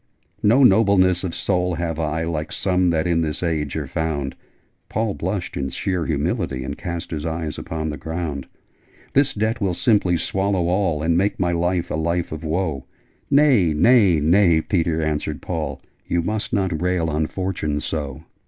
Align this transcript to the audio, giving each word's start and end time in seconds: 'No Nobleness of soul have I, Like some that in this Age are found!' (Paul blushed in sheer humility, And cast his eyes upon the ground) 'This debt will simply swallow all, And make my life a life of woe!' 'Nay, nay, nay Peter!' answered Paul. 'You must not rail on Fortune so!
'No 0.41 0.63
Nobleness 0.63 1.23
of 1.23 1.35
soul 1.35 1.75
have 1.75 1.99
I, 1.99 2.23
Like 2.23 2.51
some 2.51 2.89
that 2.89 3.05
in 3.05 3.21
this 3.21 3.43
Age 3.43 3.75
are 3.75 3.85
found!' 3.85 4.35
(Paul 4.89 5.13
blushed 5.13 5.55
in 5.55 5.69
sheer 5.69 6.07
humility, 6.07 6.63
And 6.63 6.75
cast 6.75 7.11
his 7.11 7.23
eyes 7.23 7.59
upon 7.59 7.91
the 7.91 7.97
ground) 7.97 8.47
'This 9.13 9.35
debt 9.35 9.61
will 9.61 9.75
simply 9.75 10.17
swallow 10.17 10.69
all, 10.69 11.03
And 11.03 11.15
make 11.19 11.39
my 11.39 11.51
life 11.51 11.91
a 11.91 11.95
life 11.95 12.31
of 12.31 12.43
woe!' 12.43 12.85
'Nay, 13.29 13.75
nay, 13.75 14.19
nay 14.19 14.59
Peter!' 14.59 15.03
answered 15.03 15.39
Paul. 15.39 15.79
'You 16.07 16.23
must 16.23 16.51
not 16.51 16.81
rail 16.81 17.07
on 17.07 17.27
Fortune 17.27 17.79
so! 17.79 18.23